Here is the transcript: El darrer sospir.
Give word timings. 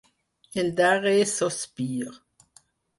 El 0.61 0.71
darrer 0.79 1.27
sospir. 1.35 2.11